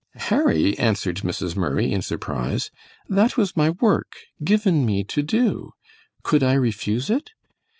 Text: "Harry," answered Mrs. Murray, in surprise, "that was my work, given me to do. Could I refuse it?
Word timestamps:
"Harry," 0.31 0.75
answered 0.79 1.17
Mrs. 1.17 1.55
Murray, 1.55 1.91
in 1.91 2.01
surprise, 2.01 2.71
"that 3.07 3.37
was 3.37 3.55
my 3.55 3.69
work, 3.69 4.13
given 4.43 4.83
me 4.83 5.03
to 5.03 5.21
do. 5.21 5.73
Could 6.23 6.41
I 6.41 6.53
refuse 6.53 7.11
it? 7.11 7.29